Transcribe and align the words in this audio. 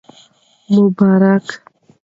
مبارکي 0.73 1.47